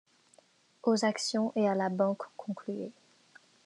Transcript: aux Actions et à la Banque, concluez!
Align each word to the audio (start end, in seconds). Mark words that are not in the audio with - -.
aux 0.81 1.05
Actions 1.05 1.53
et 1.55 1.67
à 1.69 1.75
la 1.75 1.89
Banque, 1.89 2.23
concluez! 2.35 2.91